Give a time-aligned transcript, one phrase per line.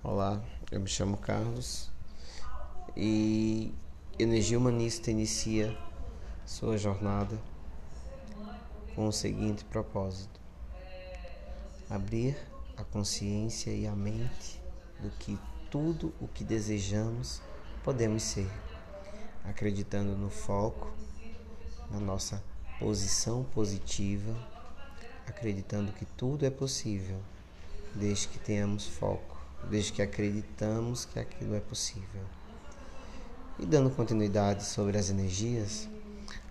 [0.00, 1.90] Olá, eu me chamo Carlos
[2.96, 3.74] e
[4.16, 5.76] Energia Humanista inicia
[6.46, 7.36] sua jornada
[8.94, 10.40] com o seguinte propósito:
[11.90, 12.38] abrir
[12.76, 14.62] a consciência e a mente
[15.00, 15.36] do que
[15.68, 17.42] tudo o que desejamos
[17.82, 18.48] podemos ser,
[19.44, 20.92] acreditando no foco,
[21.90, 22.40] na nossa
[22.78, 24.32] posição positiva,
[25.26, 27.20] acreditando que tudo é possível,
[27.96, 32.22] desde que tenhamos foco, desde que acreditamos que aquilo é possível.
[33.58, 35.88] E dando continuidade sobre as energias,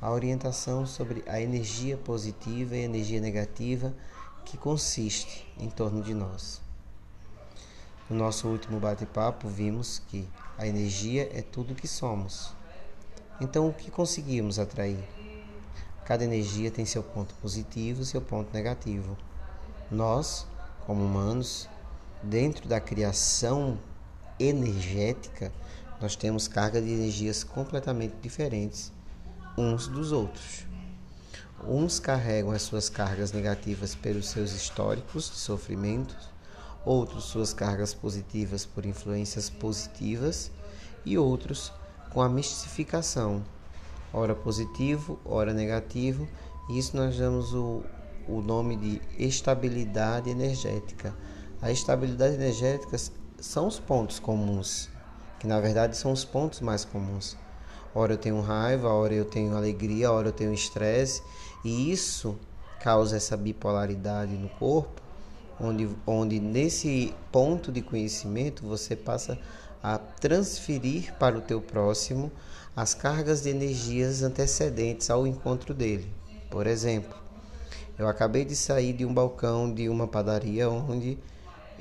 [0.00, 3.94] a orientação sobre a energia positiva e a energia negativa
[4.44, 6.60] que consiste em torno de nós.
[8.10, 12.54] No nosso último bate-papo, vimos que a energia é tudo o que somos.
[13.40, 15.02] Então, o que conseguimos atrair?
[16.04, 19.16] Cada energia tem seu ponto positivo e seu ponto negativo.
[19.90, 20.46] Nós,
[20.84, 21.68] como humanos,
[22.22, 23.78] dentro da criação
[24.38, 25.52] energética,
[26.00, 28.92] nós temos carga de energias completamente diferentes
[29.56, 30.66] uns dos outros.
[31.64, 36.30] Uns carregam as suas cargas negativas pelos seus históricos de sofrimentos,
[36.84, 40.50] outros suas cargas positivas por influências positivas
[41.04, 41.72] e outros
[42.10, 43.42] com a mistificação,
[44.12, 46.28] ora positivo, ora negativo,
[46.70, 47.82] isso nós damos o,
[48.26, 51.14] o nome de estabilidade energética.
[51.62, 52.96] A estabilidade energética
[53.40, 54.90] são os pontos comuns
[55.42, 57.36] que na verdade são os pontos mais comuns.
[57.92, 61.20] Ora eu tenho raiva, ora eu tenho alegria, ora eu tenho estresse,
[61.64, 62.38] e isso
[62.78, 65.02] causa essa bipolaridade no corpo,
[65.60, 69.36] onde, onde nesse ponto de conhecimento você passa
[69.82, 72.30] a transferir para o teu próximo
[72.76, 76.08] as cargas de energias antecedentes ao encontro dele.
[76.48, 77.16] Por exemplo,
[77.98, 81.18] eu acabei de sair de um balcão de uma padaria onde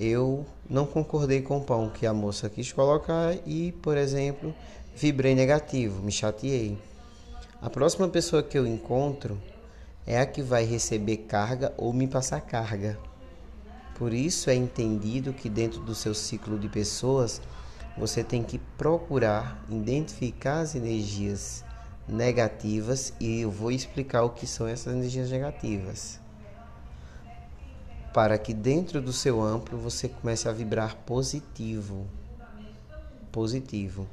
[0.00, 4.54] eu não concordei com o pão que a moça quis colocar e, por exemplo,
[4.96, 6.78] vibrei negativo, me chateei.
[7.60, 9.38] A próxima pessoa que eu encontro
[10.06, 12.98] é a que vai receber carga ou me passar carga.
[13.94, 17.42] Por isso é entendido que dentro do seu ciclo de pessoas
[17.98, 21.62] você tem que procurar identificar as energias
[22.08, 26.18] negativas e eu vou explicar o que são essas energias negativas
[28.12, 32.06] para que dentro do seu amplo você comece a vibrar positivo.
[33.30, 34.08] Positivo.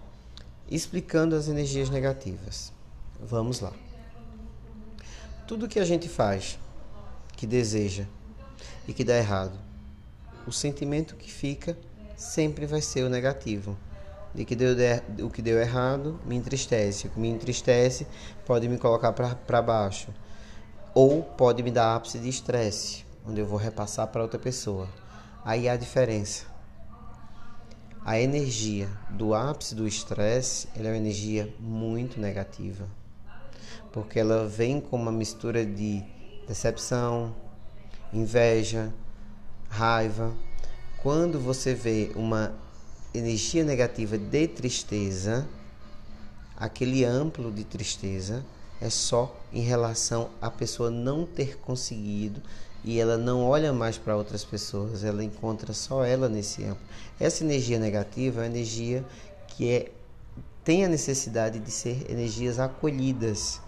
[0.70, 2.72] Explicando as energias negativas.
[3.20, 3.74] Vamos lá.
[5.48, 6.60] Tudo que a gente faz,
[7.36, 8.06] que deseja
[8.88, 9.58] e que dá errado,
[10.46, 11.78] o sentimento que fica
[12.16, 13.76] sempre vai ser o negativo.
[14.36, 17.08] De que deu de, o que deu errado me entristece.
[17.08, 18.06] O que me entristece
[18.46, 20.14] pode me colocar para baixo.
[20.94, 24.88] Ou pode me dar ápice de estresse onde eu vou repassar para outra pessoa.
[25.44, 26.46] Aí há a diferença.
[28.06, 32.88] A energia do ápice do estresse, é uma energia muito negativa.
[33.92, 36.02] Porque ela vem com uma mistura de
[36.48, 37.36] decepção,
[38.14, 38.94] inveja,
[39.70, 40.34] raiva.
[41.04, 42.54] Quando você vê uma
[43.14, 45.48] energia negativa de tristeza,
[46.56, 48.46] aquele amplo de tristeza
[48.80, 52.42] é só em relação à pessoa não ter conseguido
[52.84, 56.86] e ela não olha mais para outras pessoas, ela encontra só ela nesse amplo.
[57.20, 59.04] Essa energia negativa é uma energia
[59.48, 59.92] que é,
[60.64, 63.60] tem a necessidade de ser energias acolhidas.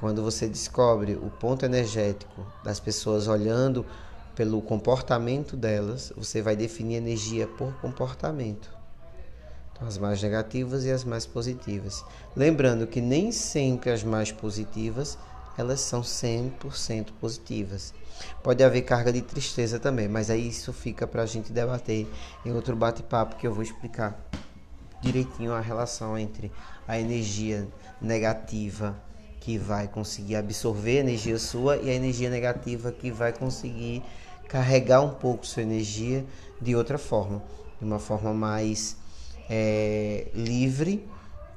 [0.00, 3.86] Quando você descobre o ponto energético das pessoas olhando
[4.34, 8.70] pelo comportamento delas, você vai definir energia por comportamento.
[9.72, 12.04] Então, as mais negativas e as mais positivas.
[12.36, 15.18] Lembrando que nem sempre as mais positivas
[15.56, 17.94] elas são 100% positivas.
[18.42, 22.06] Pode haver carga de tristeza também, mas aí isso fica para a gente debater
[22.44, 24.18] em outro bate-papo que eu vou explicar
[25.00, 26.50] direitinho a relação entre
[26.88, 27.68] a energia
[28.00, 28.96] negativa
[29.40, 34.02] que vai conseguir absorver a energia sua e a energia negativa que vai conseguir
[34.48, 36.24] carregar um pouco sua energia
[36.60, 37.42] de outra forma,
[37.78, 38.96] de uma forma mais
[39.50, 41.06] é, livre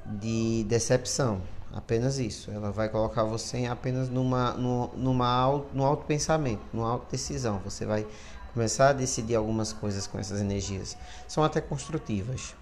[0.04, 1.40] de decepção.
[1.72, 2.50] Apenas isso.
[2.50, 7.60] Ela vai colocar você apenas numa, numa, numa, no auto pensamento, numa auto decisão.
[7.64, 8.06] Você vai
[8.54, 10.96] começar a decidir algumas coisas com essas energias.
[11.26, 12.54] São até construtivas.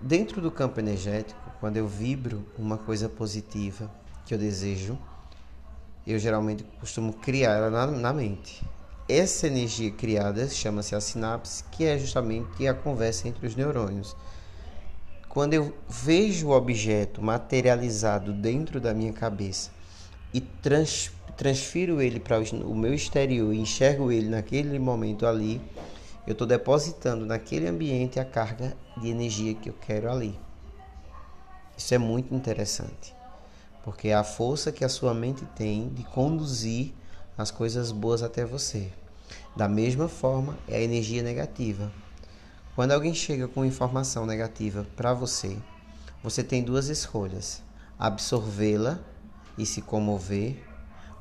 [0.00, 3.90] Dentro do campo energético, quando eu vibro uma coisa positiva
[4.24, 4.98] que eu desejo,
[6.06, 8.64] eu geralmente costumo criar ela na, na mente.
[9.08, 14.14] Essa energia criada chama-se a sinapse, que é justamente a conversa entre os neurônios.
[15.38, 19.70] Quando eu vejo o objeto materializado dentro da minha cabeça
[20.34, 20.40] e
[21.36, 25.60] transfiro ele para o meu exterior e enxergo ele naquele momento ali,
[26.26, 30.36] eu estou depositando naquele ambiente a carga de energia que eu quero ali.
[31.76, 33.14] Isso é muito interessante,
[33.84, 36.92] porque é a força que a sua mente tem de conduzir
[37.36, 38.90] as coisas boas até você.
[39.54, 41.92] Da mesma forma, é a energia negativa.
[42.78, 45.56] Quando alguém chega com informação negativa para você,
[46.22, 47.60] você tem duas escolhas:
[47.98, 49.00] absorvê-la
[49.58, 50.62] e se comover,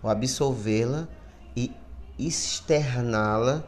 [0.04, 1.08] ou absorvê-la
[1.56, 1.74] e
[2.20, 3.64] externá-la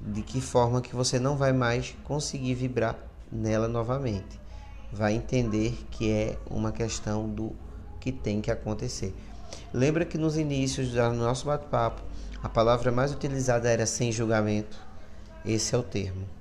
[0.00, 2.96] de que forma que você não vai mais conseguir vibrar
[3.32, 4.40] nela novamente.
[4.92, 7.50] Vai entender que é uma questão do
[7.98, 9.12] que tem que acontecer.
[9.74, 12.02] Lembra que nos inícios do nosso bate-papo,
[12.40, 14.78] a palavra mais utilizada era sem julgamento?
[15.44, 16.38] Esse é o termo.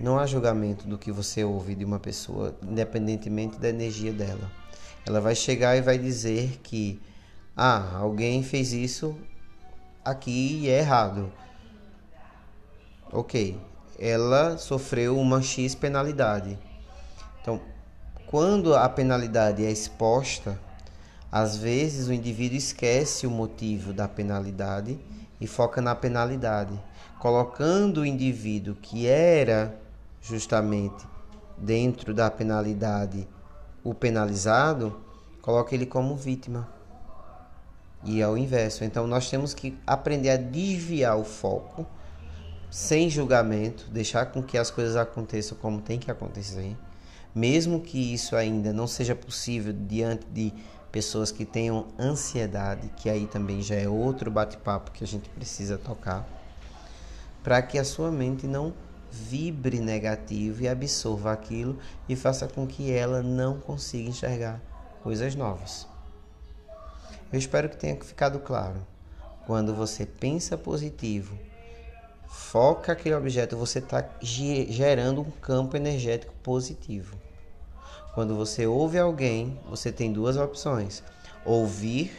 [0.00, 4.50] Não há julgamento do que você ouve de uma pessoa, independentemente da energia dela.
[5.04, 6.98] Ela vai chegar e vai dizer que
[7.54, 9.14] ah, alguém fez isso
[10.02, 11.30] aqui e é errado.
[13.12, 13.60] Ok,
[13.98, 16.58] ela sofreu uma X penalidade.
[17.42, 17.60] Então,
[18.26, 20.58] quando a penalidade é exposta,
[21.30, 24.98] às vezes o indivíduo esquece o motivo da penalidade
[25.38, 26.80] e foca na penalidade,
[27.18, 29.78] colocando o indivíduo que era
[30.20, 31.06] justamente
[31.56, 33.28] dentro da penalidade
[33.82, 35.00] o penalizado,
[35.40, 36.68] coloca ele como vítima.
[38.04, 38.84] E é o inverso.
[38.84, 41.86] Então nós temos que aprender a desviar o foco
[42.70, 46.76] sem julgamento, deixar com que as coisas aconteçam como tem que acontecer,
[47.34, 50.52] mesmo que isso ainda não seja possível diante de
[50.92, 55.78] pessoas que tenham ansiedade, que aí também já é outro bate-papo que a gente precisa
[55.78, 56.26] tocar,
[57.42, 58.72] para que a sua mente não
[59.10, 61.78] vibre negativo e absorva aquilo
[62.08, 64.60] e faça com que ela não consiga enxergar
[65.02, 65.86] coisas novas.
[67.32, 68.86] Eu espero que tenha ficado claro.
[69.46, 71.38] Quando você pensa positivo,
[72.28, 77.16] foca aquele objeto, você está gerando um campo energético positivo.
[78.14, 81.02] Quando você ouve alguém, você tem duas opções:
[81.44, 82.12] ouvir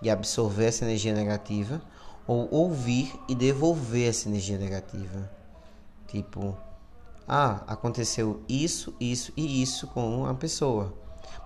[0.00, 1.80] e absorver essa energia negativa,
[2.26, 5.30] ou ouvir e devolver essa energia negativa.
[6.06, 6.56] Tipo,
[7.26, 10.92] ah, aconteceu isso, isso e isso com uma pessoa.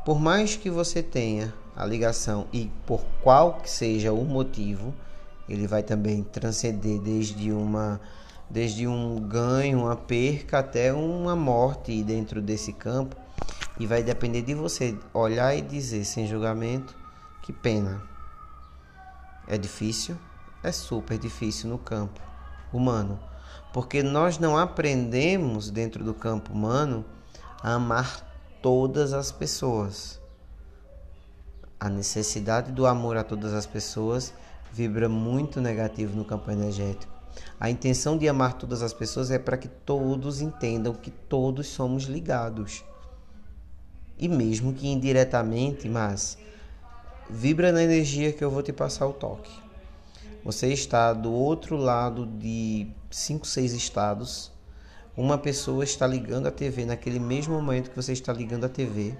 [0.05, 4.93] Por mais que você tenha a ligação e por qual que seja o motivo,
[5.49, 8.01] ele vai também transcender desde uma
[8.51, 13.15] desde um ganho, uma perca até uma morte dentro desse campo
[13.79, 16.97] e vai depender de você olhar e dizer sem julgamento
[17.43, 18.03] que pena.
[19.47, 20.17] É difícil,
[20.63, 22.21] é super difícil no campo
[22.73, 23.19] humano,
[23.73, 27.05] porque nós não aprendemos dentro do campo humano
[27.63, 28.27] a amar
[28.63, 30.21] todas as pessoas.
[31.79, 34.35] A necessidade do amor a todas as pessoas
[34.73, 37.13] vibra muito negativo no campo energético.
[37.61, 42.05] A intenção de amar todas as pessoas é para que todos entendam que todos somos
[42.05, 42.85] ligados.
[44.19, 46.37] E mesmo que indiretamente, mas
[47.31, 49.68] vibra na energia que eu vou te passar o toque.
[50.49, 54.51] Você está do outro lado de cinco, seis estados.
[55.15, 59.15] Uma pessoa está ligando a TV naquele mesmo momento que você está ligando a TV.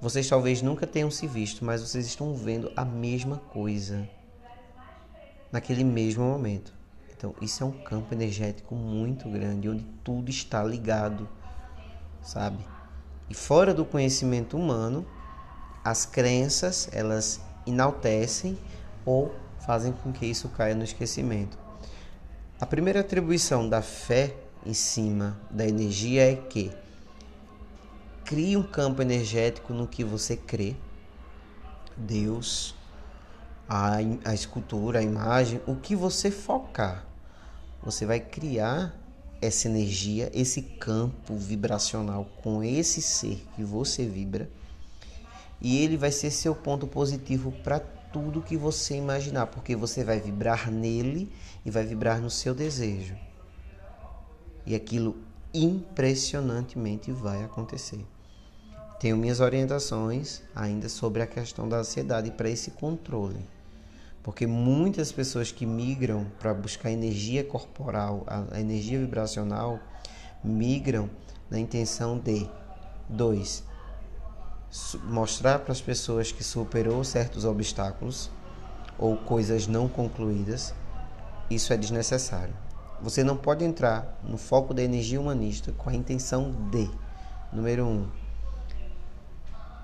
[0.00, 4.08] Vocês talvez nunca tenham se visto, mas vocês estão vendo a mesma coisa
[5.52, 6.72] naquele mesmo momento.
[7.14, 11.28] Então, isso é um campo energético muito grande, onde tudo está ligado,
[12.22, 12.64] sabe?
[13.28, 15.04] E fora do conhecimento humano,
[15.84, 18.58] as crenças, elas enaltecem
[19.04, 19.34] ou
[19.66, 21.58] fazem com que isso caia no esquecimento.
[22.60, 26.70] A primeira atribuição da fé em cima da energia é que
[28.24, 30.76] crie um campo energético no que você crê.
[31.96, 32.74] Deus,
[33.68, 37.04] a, a escultura, a imagem, o que você focar.
[37.82, 38.94] Você vai criar
[39.40, 44.48] essa energia, esse campo vibracional com esse ser que você vibra.
[45.60, 47.80] E ele vai ser seu ponto positivo para
[48.12, 51.32] tudo que você imaginar, porque você vai vibrar nele
[51.64, 53.16] e vai vibrar no seu desejo.
[54.66, 55.16] E aquilo
[55.52, 58.04] impressionantemente vai acontecer.
[59.00, 63.40] Tenho minhas orientações ainda sobre a questão da ansiedade para esse controle.
[64.22, 69.80] Porque muitas pessoas que migram para buscar energia corporal, a energia vibracional,
[70.44, 71.10] migram
[71.50, 72.48] na intenção de
[73.08, 73.64] dois
[75.04, 78.30] mostrar para as pessoas que superou certos obstáculos
[78.98, 80.74] ou coisas não concluídas,
[81.50, 82.54] isso é desnecessário.
[83.02, 86.88] Você não pode entrar no foco da energia humanista com a intenção de,
[87.52, 88.08] número um,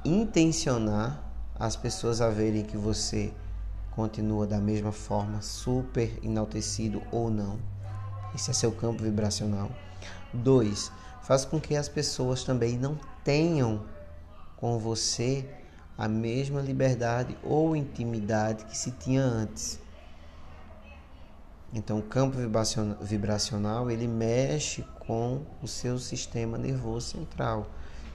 [0.05, 1.23] intencionar
[1.59, 3.33] as pessoas a verem que você
[3.91, 7.59] continua da mesma forma, super enaltecido ou não.
[8.35, 9.71] Esse é seu campo vibracional.
[10.33, 10.93] Dois,
[11.23, 13.83] faz com que as pessoas também não tenham
[14.59, 15.49] com você
[15.97, 19.81] a mesma liberdade ou intimidade que se tinha antes.
[21.73, 22.39] Então, o campo
[23.01, 27.69] vibracional ele mexe com o seu sistema nervoso central.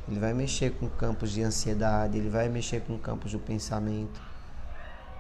[0.07, 4.21] Ele vai mexer com campos de ansiedade, ele vai mexer com campos do pensamento.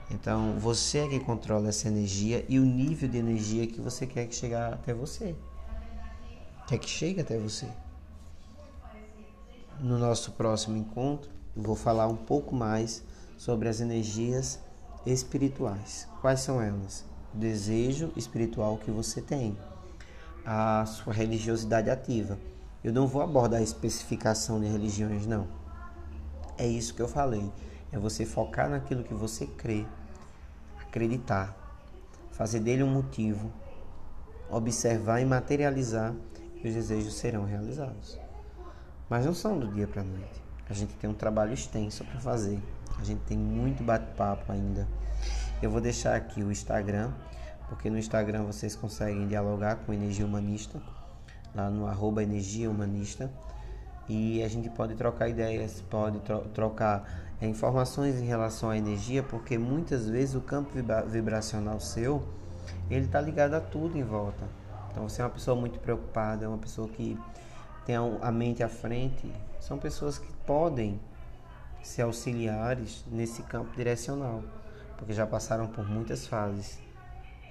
[0.09, 4.25] Então, você é que controla essa energia e o nível de energia que você quer
[4.27, 5.35] que chegue até você.
[6.67, 7.67] Quer que chegue até você.
[9.79, 13.03] No nosso próximo encontro, vou falar um pouco mais
[13.35, 14.59] sobre as energias
[15.05, 16.07] espirituais.
[16.21, 17.03] Quais são elas?
[17.33, 19.57] O desejo espiritual que você tem,
[20.45, 22.37] a sua religiosidade ativa.
[22.83, 25.47] Eu não vou abordar a especificação de religiões, não.
[26.57, 27.51] É isso que eu falei.
[27.91, 29.85] É você focar naquilo que você crê,
[30.79, 31.57] acreditar,
[32.31, 33.51] fazer dele um motivo,
[34.49, 36.13] observar e materializar,
[36.63, 38.22] e os desejos serão realizados.
[39.13, 40.41] Mas não são do dia para a noite.
[40.67, 42.59] A gente tem um trabalho extenso para fazer.
[42.99, 44.87] A gente tem muito bate-papo ainda.
[45.61, 47.11] Eu vou deixar aqui o Instagram,
[47.69, 50.81] porque no Instagram vocês conseguem dialogar com Energia Humanista,
[51.53, 53.31] lá no arroba Energia Humanista.
[54.09, 59.21] E a gente pode trocar ideias, pode tro trocar é, informações em relação à energia,
[59.21, 62.27] porque muitas vezes o campo vibra vibracional seu,
[62.89, 64.43] ele está ligado a tudo em volta.
[64.89, 67.15] Então você é uma pessoa muito preocupada, é uma pessoa que
[67.85, 70.99] tem a mente à frente, são pessoas que podem
[71.81, 74.43] ser auxiliares nesse campo direcional,
[74.97, 76.79] porque já passaram por muitas fases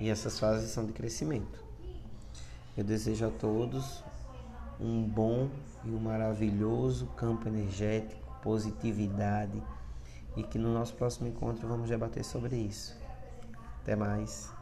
[0.01, 1.63] e essas fases são de crescimento.
[2.77, 4.03] Eu desejo a todos
[4.81, 5.51] um bom
[5.85, 9.63] e um maravilhoso campo energético, positividade
[10.37, 12.99] e que no nosso próximo encontro vamos debater sobre isso.
[13.83, 14.62] Até mais.